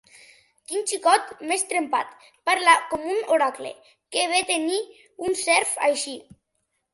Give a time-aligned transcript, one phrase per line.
[0.69, 2.15] Quin xicot més trempat!
[2.51, 3.75] Parla com un oracle.
[4.17, 4.81] Que bé tenir
[5.29, 6.17] un serf així!